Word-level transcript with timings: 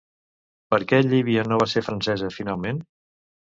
Per 0.75 0.79
què 0.93 1.01
Llívia 1.11 1.45
no 1.51 1.61
va 1.65 1.69
ser 1.77 1.87
francesa, 1.91 2.33
finalment? 2.41 2.85